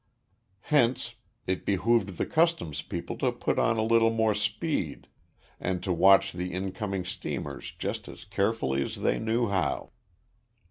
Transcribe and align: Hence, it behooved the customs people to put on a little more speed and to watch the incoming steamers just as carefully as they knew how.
Hence, 0.61 1.13
it 1.45 1.63
behooved 1.63 2.17
the 2.17 2.25
customs 2.25 2.81
people 2.81 3.19
to 3.19 3.31
put 3.31 3.59
on 3.59 3.77
a 3.77 3.83
little 3.83 4.09
more 4.09 4.33
speed 4.33 5.05
and 5.59 5.83
to 5.83 5.93
watch 5.93 6.33
the 6.33 6.53
incoming 6.53 7.05
steamers 7.05 7.71
just 7.77 8.07
as 8.07 8.25
carefully 8.25 8.81
as 8.81 8.95
they 8.95 9.19
knew 9.19 9.49
how. 9.49 9.91